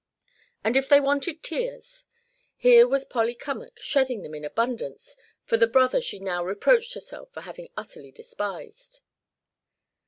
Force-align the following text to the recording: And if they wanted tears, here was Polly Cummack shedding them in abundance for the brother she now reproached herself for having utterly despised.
And 0.63 0.75
if 0.75 0.89
they 0.89 0.99
wanted 0.99 1.43
tears, 1.43 2.05
here 2.55 2.87
was 2.87 3.05
Polly 3.05 3.35
Cummack 3.35 3.77
shedding 3.79 4.23
them 4.23 4.33
in 4.33 4.43
abundance 4.43 5.15
for 5.43 5.57
the 5.57 5.67
brother 5.67 6.01
she 6.01 6.17
now 6.17 6.43
reproached 6.43 6.95
herself 6.95 7.31
for 7.31 7.41
having 7.41 7.69
utterly 7.77 8.11
despised. 8.11 9.01